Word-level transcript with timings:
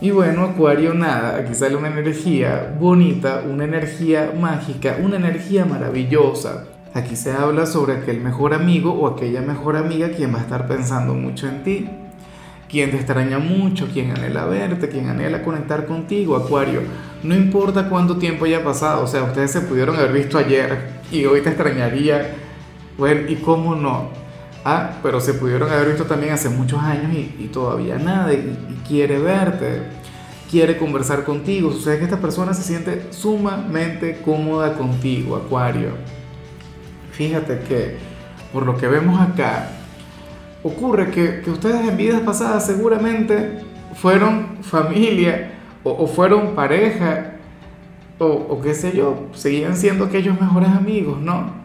Y 0.00 0.10
bueno, 0.10 0.42
Acuario, 0.42 0.92
nada, 0.92 1.36
aquí 1.36 1.54
sale 1.54 1.76
una 1.76 1.88
energía 1.88 2.74
bonita, 2.78 3.44
una 3.48 3.64
energía 3.64 4.32
mágica, 4.38 4.98
una 5.00 5.16
energía 5.16 5.64
maravillosa. 5.64 6.64
Aquí 6.94 7.14
se 7.14 7.32
habla 7.32 7.64
sobre 7.64 7.94
aquel 7.94 8.20
mejor 8.20 8.54
amigo 8.54 8.92
o 8.92 9.06
aquella 9.06 9.40
mejor 9.40 9.76
amiga 9.76 10.10
quien 10.10 10.34
va 10.34 10.38
a 10.38 10.42
estar 10.42 10.66
pensando 10.66 11.14
mucho 11.14 11.48
en 11.48 11.62
ti, 11.62 11.88
quien 12.68 12.90
te 12.90 12.96
extraña 12.96 13.38
mucho, 13.38 13.88
quien 13.92 14.10
anhela 14.10 14.46
verte, 14.46 14.88
quien 14.88 15.08
anhela 15.08 15.42
conectar 15.42 15.86
contigo, 15.86 16.36
Acuario. 16.36 16.82
No 17.22 17.34
importa 17.36 17.88
cuánto 17.88 18.16
tiempo 18.16 18.46
haya 18.46 18.64
pasado, 18.64 19.04
o 19.04 19.06
sea, 19.06 19.22
ustedes 19.22 19.52
se 19.52 19.60
pudieron 19.60 19.96
haber 19.96 20.12
visto 20.12 20.38
ayer 20.38 20.88
y 21.12 21.24
hoy 21.24 21.40
te 21.40 21.50
extrañaría. 21.50 22.34
Bueno, 22.98 23.28
¿y 23.28 23.36
cómo 23.36 23.76
no? 23.76 24.23
Ah, 24.64 24.92
pero 25.02 25.20
se 25.20 25.34
pudieron 25.34 25.70
haber 25.70 25.88
visto 25.88 26.04
también 26.04 26.32
hace 26.32 26.48
muchos 26.48 26.80
años 26.80 27.12
y, 27.14 27.48
todavía 27.48 27.98
nada, 27.98 28.32
y, 28.32 28.56
quiere 28.88 29.18
verte, 29.18 29.82
quiere 30.50 30.78
conversar 30.78 31.24
contigo. 31.24 31.70
Sucede 31.70 31.98
que 31.98 32.04
esta 32.04 32.18
persona 32.18 32.54
se 32.54 32.62
siente 32.62 33.08
sumamente 33.10 34.22
cómoda 34.24 34.72
contigo, 34.72 35.36
Acuario. 35.36 35.90
Fíjate 37.12 37.60
que, 37.68 37.98
por 38.54 38.64
lo 38.64 38.78
que 38.78 38.88
vemos 38.88 39.20
acá, 39.20 39.68
ocurre 40.62 41.10
que, 41.10 41.42
ustedes 41.50 41.86
en 41.86 41.96
vidas 41.98 42.22
pasadas 42.22 42.64
seguramente 42.64 43.58
fueron 43.96 44.58
familia 44.62 45.50
o, 45.82 46.06
fueron 46.06 46.54
pareja 46.54 47.34
o, 48.18 48.26
o 48.26 48.62
qué 48.62 48.72
sé 48.72 48.96
yo, 48.96 49.28
seguían 49.34 49.76
siendo 49.76 50.06
aquellos 50.06 50.40
mejores 50.40 50.70
amigos, 50.70 51.20
¿no? 51.20 51.63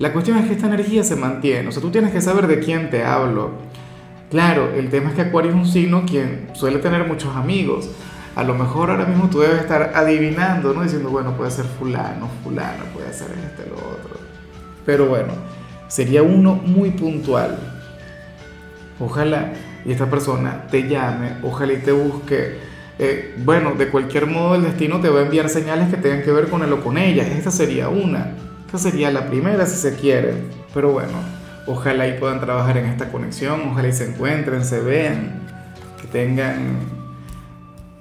La 0.00 0.12
cuestión 0.12 0.38
es 0.38 0.46
que 0.46 0.54
esta 0.54 0.66
energía 0.66 1.04
se 1.04 1.14
mantiene, 1.14 1.68
o 1.68 1.72
sea, 1.72 1.80
tú 1.80 1.90
tienes 1.90 2.12
que 2.12 2.20
saber 2.20 2.48
de 2.48 2.58
quién 2.58 2.90
te 2.90 3.04
hablo. 3.04 3.52
Claro, 4.28 4.72
el 4.74 4.90
tema 4.90 5.10
es 5.10 5.14
que 5.14 5.22
Acuario 5.22 5.52
es 5.52 5.56
un 5.56 5.66
signo 5.66 6.04
quien 6.04 6.48
suele 6.54 6.80
tener 6.80 7.06
muchos 7.06 7.36
amigos. 7.36 7.88
A 8.34 8.42
lo 8.42 8.54
mejor 8.54 8.90
ahora 8.90 9.06
mismo 9.06 9.30
tú 9.30 9.38
debes 9.38 9.60
estar 9.60 9.92
adivinando, 9.94 10.74
¿no? 10.74 10.82
Diciendo, 10.82 11.10
bueno, 11.10 11.36
puede 11.36 11.52
ser 11.52 11.66
fulano, 11.66 12.28
fulano, 12.42 12.84
puede 12.92 13.12
ser 13.12 13.28
este, 13.46 13.70
lo 13.70 13.76
otro. 13.76 14.18
Pero 14.84 15.06
bueno, 15.06 15.32
sería 15.86 16.24
uno 16.24 16.54
muy 16.54 16.90
puntual. 16.90 17.56
Ojalá 18.98 19.52
y 19.84 19.92
esta 19.92 20.10
persona 20.10 20.66
te 20.68 20.88
llame, 20.88 21.34
ojalá 21.44 21.72
y 21.72 21.78
te 21.78 21.92
busque. 21.92 22.58
Eh, 22.98 23.36
bueno, 23.44 23.74
de 23.76 23.88
cualquier 23.88 24.26
modo 24.26 24.56
el 24.56 24.62
destino 24.62 25.00
te 25.00 25.08
va 25.08 25.20
a 25.20 25.22
enviar 25.22 25.48
señales 25.48 25.88
que 25.88 25.96
tengan 25.98 26.22
que 26.22 26.32
ver 26.32 26.48
con 26.48 26.64
él 26.64 26.72
o 26.72 26.82
con 26.82 26.98
ella. 26.98 27.22
Esta 27.22 27.52
sería 27.52 27.88
una 27.88 28.32
sería 28.78 29.10
la 29.10 29.26
primera 29.26 29.66
si 29.66 29.76
se 29.76 29.96
quiere. 29.96 30.34
Pero 30.72 30.92
bueno, 30.92 31.12
ojalá 31.66 32.08
y 32.08 32.18
puedan 32.18 32.40
trabajar 32.40 32.78
en 32.78 32.86
esta 32.86 33.10
conexión, 33.10 33.60
ojalá 33.70 33.88
y 33.88 33.92
se 33.92 34.10
encuentren, 34.10 34.64
se 34.64 34.80
vean, 34.80 35.40
que 36.00 36.06
tengan... 36.08 36.94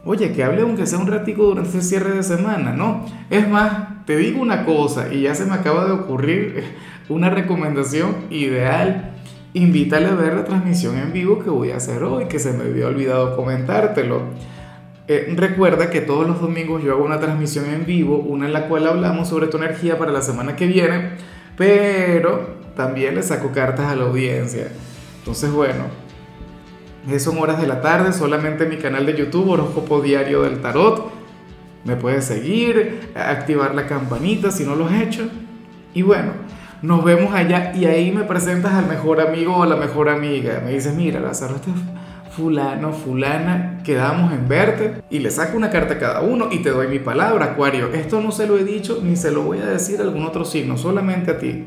Oye, 0.06 0.34
que 0.34 0.44
hable 0.44 0.64
aunque 0.64 0.86
sea 0.86 1.00
un 1.00 1.08
ratico 1.08 1.44
durante 1.44 1.78
el 1.78 1.84
cierre 1.84 2.12
de 2.12 2.24
semana, 2.24 2.74
¿no? 2.74 3.06
Es 3.30 3.48
más, 3.48 4.06
te 4.06 4.18
digo 4.18 4.42
una 4.42 4.66
cosa 4.66 5.14
y 5.14 5.22
ya 5.22 5.34
se 5.34 5.46
me 5.46 5.54
acaba 5.54 5.86
de 5.86 5.94
ocurrir 5.94 6.64
una 7.10 7.30
recomendación 7.30 8.16
ideal. 8.30 9.12
Invítale 9.54 10.08
a 10.08 10.16
ver 10.16 10.34
la 10.34 10.44
transmisión 10.44 10.98
en 10.98 11.14
vivo 11.14 11.40
que 11.40 11.50
voy 11.50 11.72
a 11.72 11.78
hacer 11.78 12.04
hoy, 12.04 12.26
que 12.26 12.40
se 12.40 12.52
me 12.52 12.64
había 12.64 12.88
olvidado 12.88 13.36
comentártelo. 13.36 14.24
Eh, 15.08 15.34
recuerda 15.36 15.90
que 15.90 16.00
todos 16.00 16.26
los 16.26 16.40
domingos 16.40 16.82
yo 16.82 16.94
hago 16.94 17.04
una 17.04 17.20
transmisión 17.20 17.66
en 17.66 17.86
vivo, 17.86 18.18
una 18.18 18.46
en 18.46 18.54
la 18.54 18.68
cual 18.68 18.88
hablamos 18.88 19.28
sobre 19.28 19.48
tu 19.48 19.58
energía 19.58 19.98
para 19.98 20.12
la 20.12 20.22
semana 20.22 20.56
que 20.56 20.66
viene, 20.66 21.12
pero 21.58 22.56
también 22.76 23.16
le 23.16 23.24
saco 23.24 23.52
cartas 23.52 23.88
a 23.88 23.96
la 23.96 24.06
audiencia. 24.06 24.70
Entonces, 25.20 25.52
bueno, 25.52 25.86
son 27.20 27.38
horas 27.38 27.60
de 27.60 27.68
la 27.68 27.82
tarde, 27.82 28.14
solamente 28.14 28.64
en 28.64 28.70
mi 28.70 28.78
canal 28.78 29.06
de 29.06 29.16
YouTube, 29.16 29.50
Horóscopo 29.50 30.02
Diario 30.02 30.44
del 30.44 30.62
Tarot. 30.62 31.12
Me 31.84 31.98
puedes 31.98 32.24
seguir, 32.24 33.12
activar 33.14 33.76
la 33.76 33.88
campanita 33.88 34.52
si 34.52 34.64
no 34.64 34.76
lo 34.76 34.86
has 34.88 35.02
hecho. 35.02 35.30
Y 35.94 36.02
bueno, 36.02 36.32
nos 36.82 37.04
vemos 37.04 37.34
allá 37.34 37.74
y 37.76 37.86
ahí 37.86 38.12
me 38.12 38.24
presentas 38.24 38.74
al 38.74 38.88
mejor 38.88 39.20
amigo 39.20 39.58
o 39.58 39.64
a 39.64 39.68
la 39.68 39.76
mejor 39.76 40.08
amiga. 40.08 40.62
Me 40.64 40.72
dices, 40.72 40.96
mira, 40.96 41.20
Lázaro, 41.20 41.56
este 41.56 41.72
fulano, 42.36 42.94
fulana, 42.94 43.80
quedamos 43.84 44.34
en 44.34 44.48
verte 44.48 45.04
y 45.10 45.20
le 45.20 45.30
saco 45.30 45.56
una 45.56 45.70
carta 45.70 45.96
a 45.96 46.00
cada 46.00 46.22
uno 46.22 46.48
y 46.52 46.60
te 46.60 46.72
doy 46.72 46.88
mi 46.88 47.00
palabra, 47.00 47.46
Acuario. 47.46 47.94
Esto 47.94 48.22
no 48.22 48.32
se 48.32 48.48
lo 48.48 48.58
he 48.58 48.64
dicho 48.64 49.00
ni 49.04 49.16
se 49.16 49.32
lo 49.32 49.44
voy 49.44 49.60
a 49.60 49.66
decir 49.66 50.00
a 50.00 50.04
algún 50.04 50.26
otro 50.26 50.44
signo, 50.44 50.78
solamente 50.78 51.32
a 51.32 51.38
ti. 51.38 51.66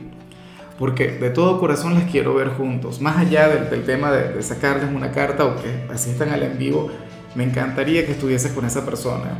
Porque 0.78 1.12
de 1.12 1.31
todo 1.31 1.59
corazón 1.59 1.94
les 1.94 2.04
quiero 2.10 2.34
ver 2.34 2.49
juntos. 2.49 3.00
Más 3.00 3.16
allá 3.16 3.49
del, 3.49 3.84
tema 3.84 4.10
de, 4.10 4.43
sacarles 4.43 4.93
una 4.93 5.10
carta 5.12 5.44
o 5.47 5.56
que 5.56 5.93
asistan 5.93 6.31
al 6.31 6.43
en 6.43 6.59
vivo, 6.59 6.91
me 7.34 7.44
encantaría 7.44 8.04
que 8.04 8.12
estuvieses 8.12 8.53
con 8.53 8.66
esa 8.66 8.84
persona. 8.84 9.38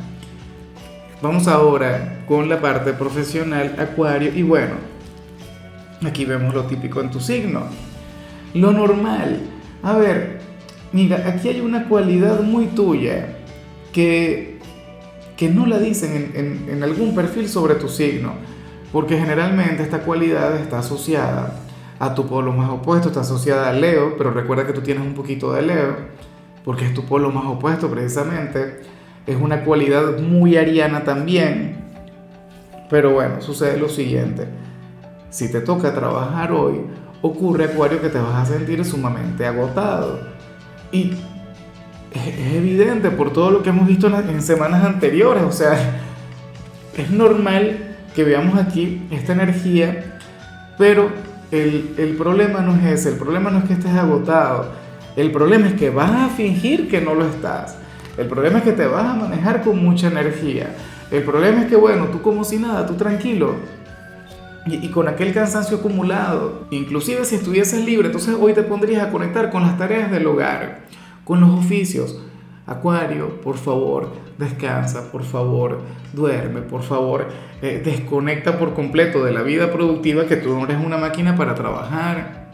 Vamos 1.21 1.49
ahora 1.49 2.25
con 2.27 2.49
la 2.49 2.61
parte 2.61 2.93
profesional, 2.93 3.75
Acuario. 3.79 4.33
Y 4.35 4.43
bueno, 4.43 4.75
aquí 6.07 6.25
vemos 6.25 6.55
lo 6.55 6.65
típico 6.65 7.01
en 7.01 7.11
tu 7.11 7.21
signo. 7.21 7.65
Lo 8.55 8.73
normal. 8.73 9.41
A 9.83 9.95
ver, 9.95 10.36
Mira, 10.93 11.25
aquí 11.27 11.49
hay 11.49 11.61
una 11.61 11.89
cualidad 11.89 12.41
muy 12.41 12.67
tuya 12.67 13.37
que, 13.93 14.59
que 15.37 15.49
no 15.49 15.67
la 15.67 15.79
dicen 15.79 16.31
en, 16.35 16.69
en, 16.71 16.83
algún 16.83 17.15
perfil 17.15 17.49
sobre 17.49 17.75
tu 17.75 17.89
signo, 17.89 18.35
porque 18.93 19.19
generalmente 19.19 19.83
esta 19.83 20.01
cualidad 20.01 20.57
está 20.57 20.79
asociada 20.79 21.61
a 21.99 22.15
tu 22.15 22.27
polo 22.27 22.53
más 22.53 22.71
opuesto, 22.71 23.09
está 23.09 23.21
asociada 23.21 23.69
a 23.69 23.73
Leo, 23.73 24.17
pero 24.17 24.31
recuerda 24.31 24.67
que 24.67 24.73
tú 24.73 24.83
tienes 24.83 25.05
un 25.05 25.15
poquito 25.15 25.53
de 25.53 25.63
Leo, 25.63 25.97
porque 26.65 26.87
es 26.87 26.95
tu 26.95 27.05
polo 27.05 27.31
más 27.31 27.47
opuesto 27.47 27.91
precisamente, 27.91 28.81
es 29.27 29.37
una 29.37 29.65
cualidad 29.65 30.19
muy 30.21 30.57
ariana 30.57 31.05
también, 31.05 31.85
pero 32.89 33.13
bueno, 33.13 33.41
sucede 33.41 33.77
lo 33.77 33.89
siguiente, 33.89 34.47
si 35.31 35.51
te 35.51 35.61
toca 35.61 35.93
trabajar 35.93 36.53
hoy, 36.53 36.83
ocurre 37.23 37.65
Acuario 37.65 38.01
que 38.01 38.09
te 38.09 38.19
vas 38.19 38.35
a 38.35 38.53
sentir 38.53 38.85
sumamente 38.85 39.47
agotado 39.47 40.36
y 40.97 41.13
es 42.15 42.55
evidente 42.55 43.11
por 43.11 43.33
todo 43.33 43.51
lo 43.51 43.63
que 43.63 43.71
hemos 43.71 43.87
visto 43.87 44.07
en 44.07 44.43
semanas 44.43 44.85
anteriores, 44.85 45.43
o 45.43 45.53
sea, 45.53 46.01
es 46.97 47.11
normal 47.11 47.97
que 48.15 48.25
veamos 48.25 48.59
aquí 48.59 49.03
esta 49.11 49.35
energía, 49.35 50.19
pero 50.79 51.11
el, 51.51 51.95
el, 51.99 52.17
problema 52.17 52.61
no 52.61 52.75
es 52.77 53.01
ese, 53.01 53.11
el 53.11 53.17
problema 53.17 53.51
no 53.51 53.59
es 53.59 53.65
que 53.65 53.75
estés 53.75 53.93
agotado, 53.93 54.73
el 55.17 55.31
problema 55.31 55.69
es 55.69 55.75
que 55.75 55.91
vas 55.91 56.11
a 56.11 56.29
fingir 56.29 56.89
que 56.89 57.01
no 57.01 57.15
lo 57.15 57.27
estás, 57.27 57.77
el 58.17 58.27
problema 58.27 58.59
es 58.59 58.65
que 58.65 58.73
te 58.73 58.87
vas 58.87 59.05
a 59.05 59.15
manejar 59.15 59.63
con 59.63 59.83
mucha 59.83 60.07
energía, 60.07 60.75
el 61.11 61.23
problema 61.23 61.63
es 61.63 61.67
que, 61.67 61.77
bueno, 61.77 62.07
tú 62.07 62.23
como 62.23 62.45
si 62.45 62.59
nada, 62.59 62.87
tú 62.87 62.95
tranquilo, 62.95 63.57
y, 64.67 64.89
con 64.89 65.09
aquel 65.09 65.33
cansancio 65.33 65.79
acumulado, 65.79 66.67
inclusive 66.71 67.25
si 67.25 67.37
estuvieses 67.37 67.85
libre, 67.85 68.07
entonces 68.07 68.35
hoy 68.39 68.53
te 68.53 68.63
pondrías 68.63 69.07
a 69.07 69.11
conectar 69.11 69.51
con 69.51 69.63
las 69.63 69.79
tareas 69.79 70.11
del 70.11 70.27
hogar, 70.27 70.81
con 71.25 71.41
los 71.41 71.51
oficios. 71.51 72.21
Acuario, 72.67 73.41
por 73.43 73.59
favor, 73.59 74.13
descansa, 74.39 75.13
por 75.13 75.23
favor, 75.23 75.83
duerme, 76.13 76.63
por 76.63 76.83
favor, 76.83 77.29
eh, 77.63 77.81
desconecta 77.85 78.59
por 78.59 78.75
completo 78.75 79.23
de 79.23 79.31
la 79.31 79.43
vida 79.43 79.73
productiva 79.73 80.27
que 80.27 80.37
tú 80.37 80.53
no 80.53 80.65
eres 80.65 80.79
una 80.85 80.99
máquina 80.99 81.37
para 81.37 81.55
trabajar. 81.55 82.47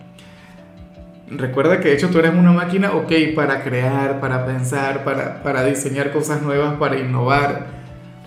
Recuerda 1.30 1.80
que 1.80 1.88
de 1.88 1.94
hecho 1.94 2.10
tú 2.10 2.18
eres 2.18 2.34
una 2.34 2.52
máquina, 2.52 2.92
ok, 2.92 3.10
para 3.34 3.64
crear, 3.64 4.20
para 4.20 4.44
pensar, 4.44 5.02
para, 5.02 5.42
para 5.42 5.64
diseñar 5.64 6.12
cosas 6.12 6.42
nuevas, 6.42 6.74
para 6.74 6.98
innovar, 6.98 7.68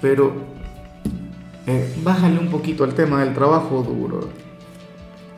pero 0.02 0.55
eh, 1.68 1.94
bájale 2.04 2.40
un 2.40 2.50
poquito 2.50 2.84
al 2.84 2.94
tema 2.94 3.24
del 3.24 3.34
trabajo 3.34 3.82
duro. 3.82 4.30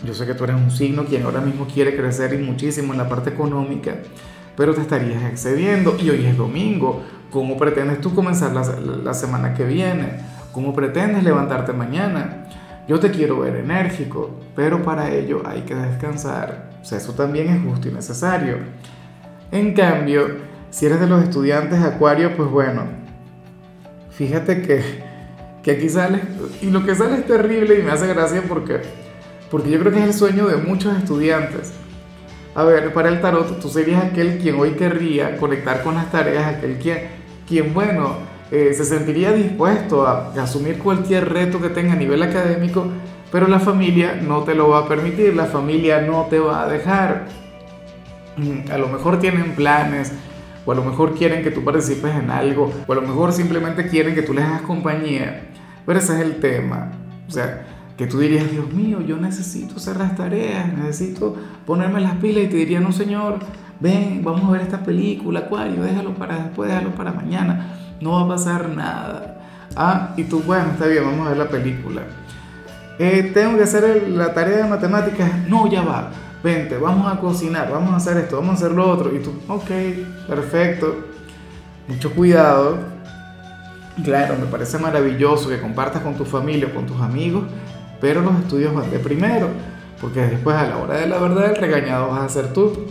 Yo 0.03 0.13
sé 0.13 0.25
que 0.25 0.33
tú 0.33 0.43
eres 0.43 0.57
un 0.57 0.69
signo 0.69 1.05
quien 1.05 1.23
ahora 1.23 1.41
mismo 1.41 1.65
quiere 1.65 1.95
crecer 1.95 2.33
y 2.33 2.37
muchísimo 2.37 2.93
en 2.93 2.99
la 2.99 3.09
parte 3.09 3.29
económica, 3.31 3.95
pero 4.55 4.73
te 4.73 4.81
estarías 4.81 5.23
excediendo 5.23 5.97
y 5.99 6.09
hoy 6.09 6.25
es 6.25 6.37
domingo. 6.37 7.03
¿Cómo 7.31 7.57
pretendes 7.57 7.99
tú 8.01 8.13
comenzar 8.13 8.53
la, 8.53 8.63
la 9.03 9.13
semana 9.13 9.53
que 9.53 9.63
viene? 9.63 10.19
¿Cómo 10.51 10.73
pretendes 10.73 11.23
levantarte 11.23 11.73
mañana? 11.73 12.47
Yo 12.87 12.99
te 12.99 13.11
quiero 13.11 13.39
ver 13.39 13.57
enérgico, 13.57 14.39
pero 14.55 14.81
para 14.81 15.11
ello 15.11 15.43
hay 15.45 15.61
que 15.61 15.75
descansar. 15.75 16.71
O 16.81 16.85
sea, 16.85 16.97
eso 16.97 17.13
también 17.13 17.49
es 17.49 17.61
justo 17.61 17.89
y 17.89 17.91
necesario. 17.91 18.57
En 19.51 19.73
cambio, 19.73 20.27
si 20.69 20.85
eres 20.85 20.99
de 20.99 21.07
los 21.07 21.23
estudiantes 21.23 21.81
de 21.81 21.87
Acuario, 21.87 22.35
pues 22.35 22.49
bueno, 22.49 22.83
fíjate 24.11 24.61
que 24.61 25.06
que 25.67 25.73
aquí 25.73 25.89
sale, 25.89 26.21
y 26.61 26.67
lo 26.67 26.85
que 26.85 26.95
sale 26.95 27.15
es 27.15 27.27
terrible 27.27 27.77
y 27.77 27.83
me 27.83 27.91
hace 27.91 28.07
gracia 28.07 28.41
porque, 28.47 28.79
porque 29.51 29.69
yo 29.69 29.77
creo 29.81 29.91
que 29.91 29.99
es 29.99 30.05
el 30.05 30.13
sueño 30.13 30.47
de 30.47 30.55
muchos 30.55 30.95
estudiantes. 30.95 31.73
A 32.55 32.63
ver, 32.63 32.93
para 32.93 33.09
el 33.09 33.19
tarot, 33.19 33.59
tú 33.59 33.67
serías 33.67 34.01
aquel 34.01 34.37
quien 34.37 34.57
hoy 34.57 34.75
querría 34.75 35.35
conectar 35.35 35.83
con 35.83 35.95
las 35.95 36.09
tareas, 36.09 36.45
aquel 36.45 36.77
quien, 36.77 36.99
quien 37.45 37.73
bueno, 37.73 38.15
eh, 38.49 38.71
se 38.73 38.85
sentiría 38.85 39.33
dispuesto 39.33 40.07
a, 40.07 40.31
a 40.33 40.43
asumir 40.43 40.77
cualquier 40.77 41.33
reto 41.33 41.61
que 41.61 41.67
tenga 41.67 41.91
a 41.91 41.97
nivel 41.97 42.23
académico, 42.23 42.87
pero 43.29 43.49
la 43.49 43.59
familia 43.59 44.17
no 44.21 44.43
te 44.43 44.55
lo 44.55 44.69
va 44.69 44.85
a 44.85 44.87
permitir, 44.87 45.35
la 45.35 45.47
familia 45.47 45.99
no 45.99 46.27
te 46.29 46.39
va 46.39 46.63
a 46.63 46.69
dejar. 46.69 47.25
Mm, 48.37 48.71
a 48.71 48.77
lo 48.77 48.87
mejor 48.87 49.19
tienen 49.19 49.53
planes, 49.53 50.13
o 50.65 50.71
a 50.71 50.75
lo 50.75 50.85
mejor 50.85 51.13
quieren 51.13 51.43
que 51.43 51.51
tú 51.51 51.65
participes 51.65 52.15
en 52.15 52.31
algo, 52.31 52.71
o 52.87 52.91
a 52.93 52.95
lo 52.95 53.01
mejor 53.01 53.33
simplemente 53.33 53.89
quieren 53.89 54.15
que 54.15 54.21
tú 54.21 54.33
les 54.33 54.45
hagas 54.45 54.61
compañía, 54.61 55.43
pero 55.87 55.99
ese 55.99 56.15
es 56.15 56.19
el 56.19 56.41
tema. 56.41 56.91
O 57.27 57.31
sea, 57.31 57.65
que 57.97 58.07
tú 58.07 58.19
dirías, 58.19 58.51
Dios 58.51 58.71
mío, 58.73 58.99
yo 59.01 59.15
necesito 59.15 59.77
hacer 59.77 59.95
las 59.95 60.17
tareas, 60.17 60.71
necesito 60.73 61.35
ponerme 61.65 62.01
las 62.01 62.17
pilas 62.17 62.43
y 62.43 62.47
te 62.47 62.57
diría, 62.57 62.81
no 62.81 62.91
señor, 62.91 63.39
ven, 63.79 64.21
vamos 64.21 64.43
a 64.43 64.51
ver 64.51 64.61
esta 64.61 64.83
película, 64.83 65.39
Acuario, 65.39 65.81
déjalo 65.81 66.13
para 66.13 66.43
después, 66.43 66.69
déjalo 66.69 66.93
para 66.93 67.13
mañana, 67.13 67.73
no 68.01 68.11
va 68.11 68.21
a 68.23 68.27
pasar 68.27 68.67
nada. 68.67 69.39
Ah, 69.77 70.13
y 70.17 70.25
tú, 70.25 70.43
bueno, 70.45 70.71
está 70.73 70.87
bien, 70.87 71.05
vamos 71.05 71.25
a 71.25 71.29
ver 71.29 71.37
la 71.37 71.49
película. 71.49 72.01
Eh, 72.99 73.31
tengo 73.33 73.55
que 73.55 73.63
hacer 73.63 74.09
la 74.09 74.33
tarea 74.33 74.57
de 74.57 74.69
matemáticas, 74.69 75.31
no, 75.47 75.71
ya 75.71 75.83
va, 75.83 76.11
vente, 76.43 76.77
vamos 76.77 77.09
a 77.09 77.17
cocinar, 77.21 77.71
vamos 77.71 77.93
a 77.93 77.95
hacer 77.95 78.17
esto, 78.17 78.35
vamos 78.35 78.55
a 78.55 78.65
hacer 78.65 78.75
lo 78.75 78.91
otro. 78.91 79.15
Y 79.15 79.19
tú, 79.19 79.31
ok, 79.47 79.69
perfecto, 80.27 81.05
mucho 81.87 82.11
cuidado. 82.13 82.96
Claro, 84.03 84.35
me 84.39 84.45
parece 84.45 84.77
maravilloso 84.77 85.49
que 85.49 85.59
compartas 85.59 86.01
con 86.01 86.15
tu 86.15 86.25
familia 86.25 86.67
o 86.71 86.75
con 86.75 86.85
tus 86.85 86.99
amigos 87.01 87.43
pero 87.99 88.21
los 88.21 88.35
estudios 88.39 88.73
van 88.73 88.89
de 88.91 88.99
primero, 88.99 89.49
porque 89.99 90.21
después 90.21 90.55
a 90.55 90.67
la 90.67 90.77
hora 90.77 90.97
de 90.97 91.07
la 91.07 91.19
verdad 91.19 91.49
el 91.49 91.55
regañado 91.55 92.09
vas 92.09 92.21
a 92.21 92.29
ser 92.29 92.53
tú. 92.53 92.85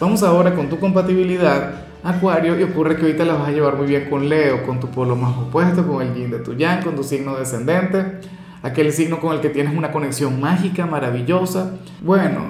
Vamos 0.00 0.22
ahora 0.22 0.54
con 0.54 0.68
tu 0.68 0.78
compatibilidad, 0.78 1.82
Acuario, 2.02 2.58
y 2.58 2.62
ocurre 2.64 2.96
que 2.96 3.02
ahorita 3.02 3.24
la 3.24 3.34
vas 3.34 3.48
a 3.48 3.52
llevar 3.52 3.76
muy 3.76 3.86
bien 3.86 4.10
con 4.10 4.28
Leo, 4.28 4.66
con 4.66 4.80
tu 4.80 4.88
polo 4.88 5.16
más 5.16 5.36
opuesto, 5.36 5.86
con 5.86 6.02
el 6.02 6.14
yin 6.14 6.30
de 6.30 6.38
tu 6.40 6.54
yang, 6.54 6.82
con 6.82 6.96
tu 6.96 7.04
signo 7.04 7.36
descendente, 7.36 8.20
aquel 8.62 8.92
signo 8.92 9.20
con 9.20 9.34
el 9.34 9.40
que 9.40 9.50
tienes 9.50 9.74
una 9.74 9.90
conexión 9.92 10.40
mágica, 10.40 10.84
maravillosa. 10.84 11.76
Bueno, 12.02 12.40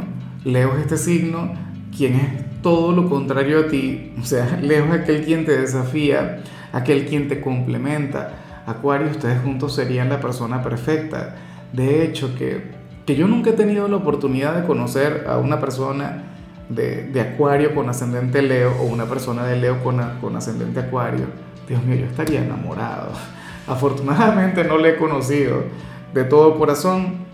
Leo 0.45 0.75
es 0.75 0.81
este 0.81 0.97
signo, 0.97 1.53
quien 1.97 2.15
es 2.15 2.63
todo 2.63 2.93
lo 2.93 3.09
contrario 3.09 3.61
a 3.61 3.69
ti, 3.69 4.13
o 4.21 4.25
sea, 4.25 4.59
Leo 4.63 4.87
es 4.87 5.03
aquel 5.03 5.25
quien 5.25 5.45
te 5.45 5.57
desafía, 5.57 6.43
aquel 6.75 7.07
quien 7.07 7.29
te 7.29 7.41
complementa. 7.41 8.33
Acuario, 8.67 9.09
ustedes 9.11 9.41
juntos 9.43 9.75
serían 9.75 10.09
la 10.09 10.21
persona 10.21 10.63
perfecta 10.63 11.37
de 11.75 12.05
hecho, 12.05 12.37
que, 12.37 12.71
yo 13.17 13.27
nunca 13.27 13.51
he 13.51 13.53
tenido 13.55 13.89
la 13.89 13.97
oportunidad 13.97 14.55
de 14.55 14.65
conocer 14.65 15.27
a 15.29 15.39
una 15.39 15.59
persona 15.59 16.23
de, 16.69 17.21
Acuario 17.21 17.75
con 17.75 17.89
ascendente 17.89 18.43
Leo 18.43 18.73
o 18.81 18.85
una 18.85 19.07
persona 19.07 19.45
de 19.45 19.57
Leo 19.57 19.83
con, 19.83 20.01
con 20.21 20.37
ascendente 20.37 20.79
Acuario. 20.79 21.27
Dios 21.67 21.83
mío, 21.83 21.97
yo 21.97 22.07
estaría 22.07 22.45
enamorado. 22.45 23.09
Afortunadamente 23.67 24.63
no 24.63 24.79
le 24.79 24.91
he 24.91 24.97
conocido 24.97 25.65
de 26.13 26.23
todo 26.23 26.57
corazón 26.57 27.25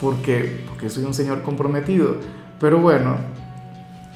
porque, 0.00 0.64
porque 0.66 0.90
soy 0.90 1.04
un 1.04 1.14
señor 1.14 1.42
comprometido. 1.42 2.16
Pero 2.58 2.78
bueno, 2.78 3.18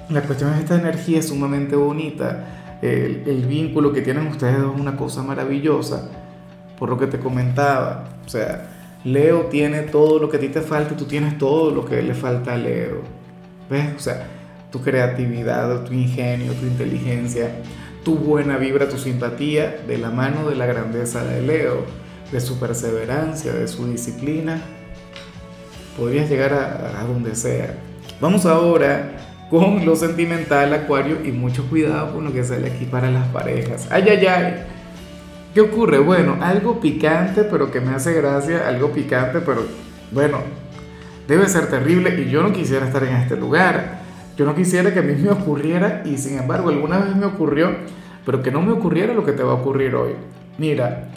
la 0.09 0.23
cuestión 0.23 0.53
es 0.55 0.61
esta 0.61 0.75
energía 0.75 1.21
es 1.21 1.29
sumamente 1.29 1.77
bonita. 1.77 2.58
El, 2.81 3.47
vínculo 3.49 3.93
que 3.93 4.03
tienen 4.03 4.29
ustedes 4.29 4.57
es 4.59 4.63
una 4.63 4.97
cosa 4.97 5.23
maravillosa, 5.23 6.09
por 6.79 6.89
lo 6.89 6.99
que 6.99 7.07
te 7.07 7.19
comentaba. 7.19 8.05
O 8.25 8.29
sea, 8.29 8.71
Leo 9.05 9.47
tiene 9.47 9.83
todo 9.83 10.19
lo 10.19 10.29
que 10.29 10.37
a 10.37 10.41
ti 10.41 10.49
te 10.49 10.61
falta 10.61 10.95
y 10.95 10.97
tú 10.97 11.05
tienes 11.05 11.39
todo 11.39 11.71
lo 11.71 11.85
que 11.85 12.03
le 12.03 12.15
falta 12.15 12.55
a 12.55 12.57
Leo. 12.57 13.03
¿Ves? 13.69 13.95
O 13.97 13.99
sea, 13.99 14.27
tu 14.71 14.81
creatividad, 14.81 15.85
tu 15.85 15.93
ingenio, 15.93 16.53
tu 16.53 16.67
inteligencia, 16.67 17.51
tu 18.05 18.15
buena 18.17 18.57
vibra, 18.57 18.89
tu 18.89 18.97
simpatía, 18.97 19.83
de 19.87 19.99
la 19.99 20.11
mano 20.11 20.49
de 20.49 20.57
la 20.57 20.67
grandeza 20.67 21.25
de 21.25 21.43
Leo, 21.43 21.85
de 22.31 22.41
su 22.41 22.61
perseverancia, 22.61 23.53
de 23.53 23.67
su 23.67 23.87
disciplina, 23.89 24.63
podrías 25.97 26.31
llegar 26.31 26.53
a, 26.53 27.01
a 27.01 27.05
donde 27.05 27.35
sea. 27.35 27.75
Vamos 28.21 28.47
ahora 28.47 29.28
con 29.51 29.85
lo 29.87 29.97
sentimental, 29.97 30.73
Acuario, 30.75 31.19
y 31.25 31.33
mucho 31.33 31.69
cuidado 31.69 32.15
con 32.15 32.25
lo 32.25 32.33
que 32.33 32.45
sale 32.45 32.71
aquí 32.71 32.85
para 32.85 33.11
las 33.11 33.27
parejas. 33.29 33.89
Ay, 33.91 34.05
ay, 34.09 34.27
ay. 34.27 34.55
¿Qué 35.55 35.63
ocurre? 35.63 35.99
Bueno, 35.99 36.37
algo 36.41 36.81
picante, 36.81 37.45
pero 37.45 37.71
que 37.71 37.81
me 37.81 37.95
hace 37.95 38.13
gracia, 38.13 38.69
algo 38.69 38.93
picante, 38.93 39.41
pero 39.41 39.63
bueno, 40.13 40.39
debe 41.27 41.49
ser 41.49 41.69
terrible 41.69 42.21
y 42.21 42.31
yo 42.31 42.43
no 42.43 42.53
quisiera 42.53 42.87
estar 42.87 43.03
en 43.05 43.17
este 43.17 43.37
lugar. 43.37 44.01
Yo 44.37 44.45
no 44.45 44.55
quisiera 44.55 44.93
que 44.93 45.01
a 45.01 45.03
mí 45.03 45.15
me 45.15 45.31
ocurriera 45.31 46.03
y 46.05 46.17
sin 46.19 46.39
embargo 46.39 46.69
alguna 46.69 46.99
vez 46.99 47.17
me 47.17 47.27
ocurrió, 47.27 47.71
pero 48.25 48.43
que 48.43 48.51
no 48.51 48.63
me 48.63 48.73
ocurriera 48.73 49.15
lo 49.15 49.25
que 49.25 49.33
te 49.33 49.43
va 49.43 49.53
a 49.53 49.57
ocurrir 49.57 49.95
hoy. 49.95 50.13
Mira, 50.59 51.09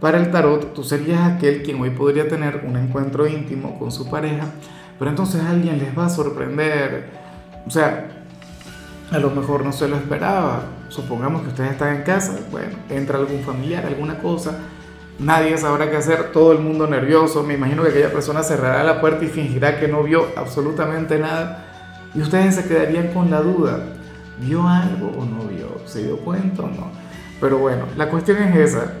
para 0.00 0.18
el 0.18 0.30
tarot 0.30 0.72
tú 0.72 0.84
serías 0.84 1.20
aquel 1.20 1.62
quien 1.62 1.80
hoy 1.80 1.90
podría 1.90 2.28
tener 2.28 2.62
un 2.66 2.76
encuentro 2.76 3.26
íntimo 3.26 3.78
con 3.78 3.90
su 3.90 4.08
pareja, 4.08 4.46
pero 4.98 5.10
entonces 5.10 5.42
alguien 5.42 5.78
les 5.78 5.98
va 5.98 6.06
a 6.06 6.10
sorprender. 6.10 7.29
O 7.66 7.70
sea, 7.70 8.08
a 9.10 9.18
lo 9.18 9.30
mejor 9.30 9.64
no 9.64 9.72
se 9.72 9.88
lo 9.88 9.96
esperaba. 9.96 10.62
Supongamos 10.88 11.42
que 11.42 11.48
ustedes 11.48 11.72
están 11.72 11.96
en 11.96 12.02
casa, 12.02 12.38
bueno, 12.50 12.76
entra 12.88 13.18
algún 13.18 13.42
familiar, 13.42 13.86
alguna 13.86 14.18
cosa, 14.18 14.58
nadie 15.20 15.56
sabrá 15.56 15.88
qué 15.88 15.96
hacer, 15.96 16.32
todo 16.32 16.52
el 16.52 16.58
mundo 16.58 16.86
nervioso, 16.88 17.44
me 17.44 17.54
imagino 17.54 17.82
que 17.84 17.90
aquella 17.90 18.10
persona 18.10 18.42
cerrará 18.42 18.82
la 18.82 19.00
puerta 19.00 19.24
y 19.24 19.28
fingirá 19.28 19.78
que 19.78 19.86
no 19.86 20.02
vio 20.02 20.26
absolutamente 20.36 21.18
nada 21.18 21.66
y 22.14 22.22
ustedes 22.22 22.56
se 22.56 22.64
quedarían 22.64 23.08
con 23.08 23.30
la 23.30 23.40
duda, 23.40 23.78
¿vio 24.40 24.66
algo 24.66 25.12
o 25.16 25.24
no 25.24 25.44
vio? 25.44 25.76
¿Se 25.86 26.02
dio 26.02 26.16
cuenta 26.18 26.62
o 26.62 26.68
no? 26.68 26.90
Pero 27.40 27.58
bueno, 27.58 27.84
la 27.96 28.08
cuestión 28.08 28.38
es 28.38 28.56
esa, 28.56 28.94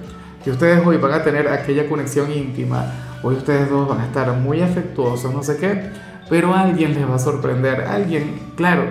que 0.44 0.52
ustedes 0.52 0.86
hoy 0.86 0.96
van 0.98 1.12
a 1.12 1.24
tener 1.24 1.48
aquella 1.48 1.88
conexión 1.88 2.30
íntima, 2.30 2.84
hoy 3.22 3.34
ustedes 3.34 3.68
dos 3.68 3.88
van 3.88 4.00
a 4.00 4.06
estar 4.06 4.32
muy 4.34 4.62
afectuosos, 4.62 5.34
no 5.34 5.42
sé 5.42 5.56
qué, 5.56 5.90
pero 6.30 6.54
alguien 6.54 6.94
les 6.94 7.06
va 7.06 7.16
a 7.16 7.18
sorprender, 7.18 7.80
alguien, 7.82 8.38
claro, 8.56 8.84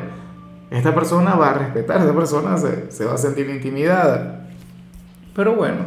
esta 0.69 0.94
persona 0.94 1.36
va 1.36 1.51
a 1.51 1.53
respetar, 1.53 2.01
esta 2.01 2.13
persona 2.13 2.57
se, 2.57 3.06
va 3.06 3.13
a 3.13 3.18
sentir 3.18 3.50
intimidada. 3.50 4.45
Pero 5.33 5.56
bueno, 5.56 5.77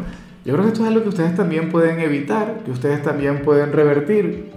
yo 0.46 0.54
creo 0.54 0.64
que 0.64 0.72
esto 0.72 0.82
es 0.82 0.88
algo 0.88 1.02
que 1.02 1.10
ustedes 1.10 1.36
también 1.36 1.70
pueden 1.70 2.00
evitar, 2.00 2.62
que 2.64 2.70
ustedes 2.70 3.02
también 3.02 3.42
pueden 3.42 3.70
revertir. 3.70 4.50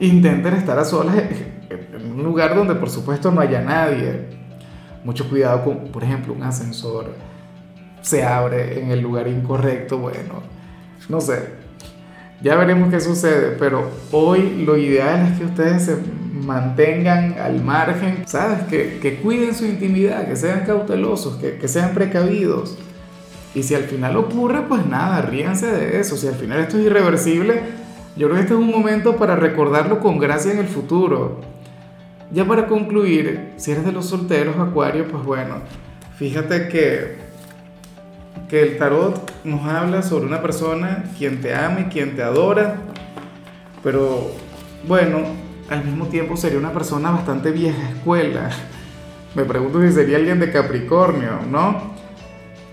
Intenten 0.00 0.52
estar 0.54 0.78
a 0.78 0.84
solas 0.84 1.16
en 1.16 2.12
un 2.12 2.22
lugar 2.22 2.54
donde 2.54 2.74
por 2.74 2.90
supuesto 2.90 3.30
no 3.30 3.40
haya 3.40 3.62
nadie. 3.62 4.26
Mucho 5.04 5.28
cuidado 5.30 5.64
con, 5.64 5.78
por 5.88 6.04
ejemplo, 6.04 6.34
un 6.34 6.42
ascensor 6.42 7.06
se 8.02 8.22
abre 8.22 8.80
en 8.80 8.90
el 8.90 9.00
lugar 9.00 9.28
incorrecto. 9.28 9.96
Bueno, 9.96 10.42
no 11.08 11.20
sé. 11.22 11.61
Ya 12.42 12.56
veremos 12.56 12.90
qué 12.90 13.00
sucede, 13.00 13.56
pero 13.58 13.88
hoy 14.10 14.64
lo 14.64 14.76
ideal 14.76 15.28
es 15.30 15.38
que 15.38 15.44
ustedes 15.44 15.84
se 15.84 15.96
mantengan 16.44 17.36
al 17.38 17.62
margen, 17.62 18.24
¿sabes? 18.26 18.62
Que, 18.68 18.98
que 19.00 19.16
cuiden 19.16 19.54
su 19.54 19.64
intimidad, 19.64 20.26
que 20.26 20.34
sean 20.34 20.64
cautelosos, 20.66 21.36
que, 21.36 21.56
que, 21.56 21.68
sean 21.68 21.94
precavidos. 21.94 22.76
Y 23.54 23.62
si 23.62 23.76
al 23.76 23.84
final 23.84 24.16
ocurre, 24.16 24.62
pues 24.62 24.84
nada, 24.86 25.22
ríanse 25.22 25.66
de 25.66 26.00
eso. 26.00 26.16
Si 26.16 26.26
al 26.26 26.34
final 26.34 26.58
esto 26.58 26.78
es 26.78 26.86
irreversible, 26.86 27.60
yo 28.16 28.26
creo 28.26 28.36
que 28.36 28.42
este 28.42 28.54
es 28.54 28.60
un 28.60 28.70
momento 28.70 29.16
para 29.16 29.36
recordarlo 29.36 30.00
con 30.00 30.18
gracia 30.18 30.52
en 30.52 30.58
el 30.58 30.66
futuro. 30.66 31.40
Ya 32.32 32.44
para 32.44 32.66
concluir, 32.66 33.52
si 33.56 33.70
eres 33.70 33.84
de 33.84 33.92
los 33.92 34.06
solteros, 34.06 34.56
Acuario, 34.58 35.06
pues 35.06 35.22
bueno, 35.22 35.56
fíjate 36.16 36.68
que, 36.68 37.18
que 38.52 38.62
el 38.62 38.76
tarot 38.76 39.32
nos 39.44 39.64
habla 39.64 40.02
sobre 40.02 40.26
una 40.26 40.42
persona 40.42 41.04
quien 41.16 41.40
te 41.40 41.54
ama 41.54 41.80
y 41.80 41.84
quien 41.84 42.14
te 42.14 42.22
adora, 42.22 42.76
pero 43.82 44.30
bueno, 44.86 45.22
al 45.70 45.82
mismo 45.82 46.08
tiempo 46.08 46.36
sería 46.36 46.58
una 46.58 46.74
persona 46.74 47.10
bastante 47.12 47.50
vieja 47.50 47.88
escuela. 47.88 48.50
Me 49.34 49.44
pregunto 49.44 49.80
si 49.80 49.90
sería 49.90 50.18
alguien 50.18 50.38
de 50.38 50.52
Capricornio, 50.52 51.38
¿no? 51.50 51.94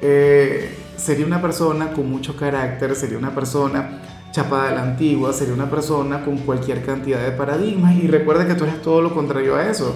Eh, 0.02 0.70
sería 0.98 1.26
una 1.26 1.42
persona 1.42 1.94
con 1.94 2.12
mucho 2.12 2.36
carácter, 2.36 2.94
sería 2.94 3.18
una 3.18 3.34
persona 3.34 4.02
chapada 4.34 4.72
a 4.72 4.74
la 4.74 4.84
antigua, 4.84 5.32
sería 5.32 5.54
una 5.54 5.70
persona 5.70 6.26
con 6.26 6.40
cualquier 6.40 6.84
cantidad 6.84 7.24
de 7.24 7.32
paradigmas 7.32 7.96
y 7.96 8.06
recuerda 8.08 8.46
que 8.46 8.56
tú 8.56 8.66
eres 8.66 8.82
todo 8.82 9.02
lo 9.02 9.14
contrario 9.14 9.56
a 9.56 9.66
eso. 9.70 9.96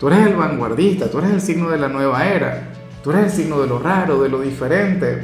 Tú 0.00 0.08
eres 0.08 0.26
el 0.26 0.36
vanguardista, 0.36 1.10
tú 1.10 1.18
eres 1.18 1.32
el 1.32 1.42
signo 1.42 1.68
de 1.68 1.76
la 1.76 1.88
nueva 1.88 2.26
era, 2.26 2.70
tú 3.04 3.10
eres 3.10 3.24
el 3.24 3.30
signo 3.30 3.60
de 3.60 3.68
lo 3.68 3.78
raro, 3.78 4.22
de 4.22 4.30
lo 4.30 4.40
diferente. 4.40 5.20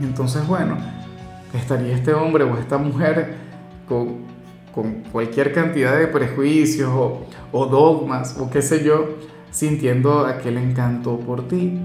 Entonces, 0.00 0.46
bueno, 0.46 0.78
estaría 1.52 1.94
este 1.94 2.14
hombre 2.14 2.44
o 2.44 2.56
esta 2.56 2.78
mujer 2.78 3.34
con, 3.88 4.20
con 4.72 5.02
cualquier 5.10 5.52
cantidad 5.52 5.98
de 5.98 6.06
prejuicios 6.06 6.90
o, 7.52 7.66
dogmas 7.66 8.38
o 8.38 8.48
qué 8.48 8.62
sé 8.62 8.84
yo, 8.84 9.16
sintiendo 9.50 10.24
aquel 10.24 10.56
encanto 10.58 11.18
por 11.18 11.48
ti. 11.48 11.80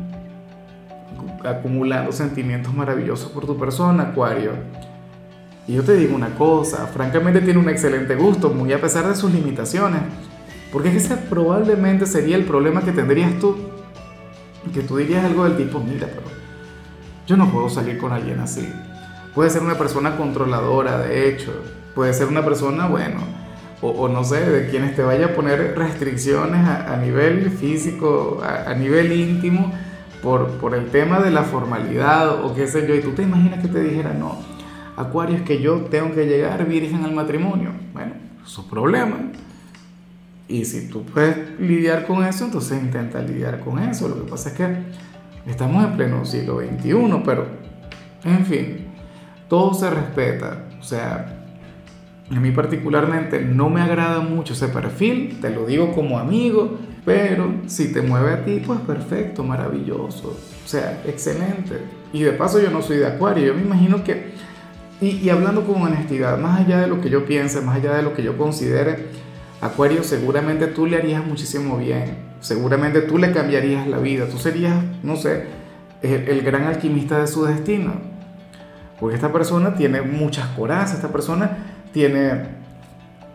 acumulando 1.43 2.11
sentimientos 2.11 2.73
maravillosos 2.73 3.31
por 3.31 3.45
tu 3.45 3.57
persona, 3.57 4.03
Acuario. 4.03 4.51
Y 5.67 5.73
yo 5.73 5.83
te 5.83 5.95
digo 5.95 6.15
una 6.15 6.35
cosa, 6.35 6.85
francamente 6.85 7.41
tiene 7.41 7.59
un 7.59 7.69
excelente 7.69 8.15
gusto, 8.15 8.51
muy 8.51 8.71
a 8.71 8.79
pesar 8.79 9.07
de 9.07 9.15
sus 9.15 9.33
limitaciones. 9.33 10.01
Porque 10.71 10.89
es 10.89 10.93
que 10.93 10.99
ese 10.99 11.17
probablemente 11.17 12.05
sería 12.05 12.35
el 12.35 12.45
problema 12.45 12.81
que 12.81 12.91
tendrías 12.91 13.39
tú. 13.39 13.74
Que 14.73 14.81
tú 14.81 14.97
dirías 14.97 15.23
algo 15.23 15.45
del 15.45 15.57
tipo, 15.57 15.79
mira, 15.79 16.07
pero 16.07 16.27
yo 17.27 17.37
no 17.37 17.49
puedo 17.49 17.69
salir 17.69 17.97
con 17.97 18.11
alguien 18.11 18.39
así. 18.39 18.67
Puede 19.33 19.49
ser 19.49 19.61
una 19.61 19.77
persona 19.77 20.17
controladora, 20.17 20.99
de 20.99 21.29
hecho. 21.29 21.53
Puede 21.93 22.13
ser 22.13 22.27
una 22.27 22.43
persona, 22.43 22.87
bueno, 22.87 23.21
o, 23.81 24.07
no 24.09 24.23
sé, 24.23 24.49
de 24.49 24.69
quienes 24.69 24.95
te 24.95 25.03
vaya 25.03 25.27
a 25.27 25.33
poner 25.33 25.77
restricciones 25.77 26.67
a, 26.67 26.97
nivel 26.97 27.51
físico, 27.51 28.41
a, 28.43 28.73
nivel 28.73 29.11
íntimo, 29.11 29.71
por, 30.21 30.49
por 30.57 30.73
el 30.73 30.89
tema 30.89 31.19
de 31.19 31.31
la 31.31 31.43
formalidad 31.43 32.43
o 32.43 32.55
qué 32.55 32.67
sé 32.67 32.87
yo. 32.87 32.95
Y 32.95 33.01
tú 33.01 33.11
te 33.11 33.23
imaginas 33.23 33.61
que 33.61 33.67
te 33.67 33.81
dijera, 33.81 34.13
no, 34.13 34.39
Acuario 34.97 35.35
es 35.35 35.41
que 35.41 35.61
yo 35.61 35.81
tengo 35.81 36.13
que 36.15 36.25
llegar 36.25 36.65
virgen 36.65 37.03
al 37.03 37.13
matrimonio. 37.13 37.71
Bueno, 37.93 38.13
su 38.45 38.67
problema. 38.67 39.17
Y 40.47 40.65
si 40.65 40.87
tú 40.89 41.03
puedes 41.03 41.59
lidiar 41.59 42.05
con 42.05 42.23
eso, 42.23 42.45
entonces 42.45 42.81
intenta 42.81 43.21
lidiar 43.21 43.59
con 43.61 43.79
eso. 43.79 44.07
Lo 44.07 44.23
que 44.23 44.29
pasa 44.29 44.49
es 44.49 44.55
que 44.55 44.77
estamos 45.47 45.83
en 45.83 45.95
pleno 45.95 46.25
siglo 46.25 46.59
XXI, 46.59 47.21
pero 47.25 47.47
en 48.23 48.45
fin, 48.45 48.87
todo 49.49 49.73
se 49.73 49.89
respeta. 49.89 50.65
O 50.79 50.83
sea, 50.83 51.45
a 52.29 52.39
mí 52.39 52.51
particularmente 52.51 53.41
no 53.41 53.69
me 53.69 53.81
agrada 53.81 54.19
mucho 54.19 54.53
ese 54.53 54.67
perfil, 54.67 55.37
te 55.41 55.49
lo 55.49 55.65
digo 55.65 55.93
como 55.93 56.19
amigo, 56.19 56.77
pero 57.05 57.53
si 57.67 57.91
te 57.91 58.01
mueve 58.01 58.33
a 58.33 58.45
ti, 58.45 58.61
pues 58.65 58.79
perfecto, 58.81 59.43
maravilloso. 59.43 60.29
O 60.29 60.67
sea, 60.67 61.01
excelente. 61.05 61.79
Y 62.13 62.23
de 62.23 62.31
paso 62.31 62.61
yo 62.61 62.69
no 62.69 62.81
soy 62.81 62.97
de 62.97 63.07
acuario, 63.07 63.45
yo 63.45 63.53
me 63.53 63.61
imagino 63.61 64.03
que, 64.03 64.33
y, 65.01 65.17
y 65.17 65.29
hablando 65.29 65.65
con 65.65 65.81
honestidad, 65.81 66.39
más 66.39 66.61
allá 66.61 66.81
de 66.81 66.87
lo 66.87 67.01
que 67.01 67.09
yo 67.09 67.25
piense, 67.25 67.61
más 67.61 67.77
allá 67.77 67.93
de 67.93 68.01
lo 68.01 68.13
que 68.13 68.23
yo 68.23 68.37
considere, 68.37 69.24
Acuario, 69.65 70.03
seguramente 70.03 70.67
tú 70.67 70.85
le 70.85 70.97
harías 70.97 71.25
muchísimo 71.25 71.77
bien, 71.77 72.17
seguramente 72.39 73.01
tú 73.01 73.17
le 73.17 73.31
cambiarías 73.31 73.87
la 73.87 73.97
vida, 73.97 74.27
tú 74.27 74.37
serías, 74.37 74.75
no 75.03 75.15
sé, 75.15 75.45
el, 76.01 76.41
gran 76.41 76.63
alquimista 76.63 77.19
de 77.19 77.27
su 77.27 77.45
destino. 77.45 77.93
Porque 78.99 79.15
esta 79.15 79.31
persona 79.31 79.75
tiene 79.75 80.01
muchas 80.01 80.47
corazas, 80.49 80.95
esta 80.95 81.09
persona 81.09 81.57
tiene 81.91 82.43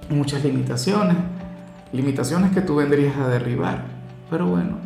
muchas 0.08 0.42
limitaciones, 0.44 1.16
limitaciones 1.92 2.52
que 2.52 2.60
tú 2.60 2.76
vendrías 2.76 3.16
a 3.16 3.28
derribar. 3.28 3.84
Pero 4.30 4.46
bueno, 4.46 4.78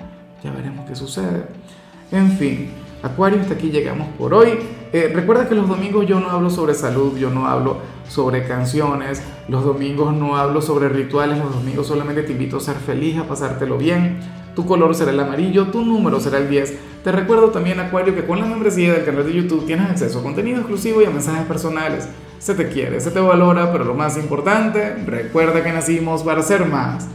ya 0.42 0.50
veremos 0.50 0.88
qué 0.88 0.96
sucede. 0.96 1.44
En 2.10 2.32
fin, 2.32 2.70
Acuario, 3.04 3.38
hasta 3.38 3.52
aquí 3.52 3.70
llegamos 3.70 4.08
por 4.16 4.32
hoy. 4.32 4.58
Eh, 4.90 5.12
recuerda 5.14 5.46
que 5.46 5.54
los 5.54 5.68
domingos 5.68 6.06
yo 6.06 6.20
no 6.20 6.30
hablo 6.30 6.48
sobre 6.48 6.72
salud, 6.72 7.18
yo 7.18 7.28
no 7.28 7.46
hablo 7.46 7.76
sobre 8.08 8.46
canciones, 8.46 9.22
los 9.46 9.62
domingos 9.62 10.14
no 10.14 10.38
hablo 10.38 10.62
sobre 10.62 10.88
rituales, 10.88 11.38
los 11.38 11.52
domingos 11.52 11.86
solamente 11.86 12.22
te 12.22 12.32
invito 12.32 12.56
a 12.56 12.60
ser 12.60 12.76
feliz, 12.76 13.18
a 13.18 13.24
pasártelo 13.24 13.76
bien. 13.76 14.20
Tu 14.56 14.64
color 14.64 14.94
será 14.94 15.10
el 15.10 15.20
amarillo, 15.20 15.66
tu 15.66 15.84
número 15.84 16.18
será 16.18 16.38
el 16.38 16.48
10. 16.48 16.78
Te 17.04 17.12
recuerdo 17.12 17.50
también, 17.50 17.78
Acuario, 17.78 18.14
que 18.14 18.24
con 18.24 18.40
la 18.40 18.46
membresía 18.46 18.94
del 18.94 19.04
canal 19.04 19.26
de 19.26 19.34
YouTube 19.34 19.66
tienes 19.66 19.90
acceso 19.90 20.20
a 20.20 20.22
contenido 20.22 20.60
exclusivo 20.60 21.02
y 21.02 21.04
a 21.04 21.10
mensajes 21.10 21.44
personales. 21.46 22.08
Se 22.38 22.54
te 22.54 22.70
quiere, 22.70 23.00
se 23.00 23.10
te 23.10 23.20
valora, 23.20 23.70
pero 23.70 23.84
lo 23.84 23.92
más 23.92 24.16
importante, 24.16 24.94
recuerda 25.04 25.62
que 25.62 25.72
nacimos 25.72 26.22
para 26.22 26.40
ser 26.40 26.64
más. 26.64 27.06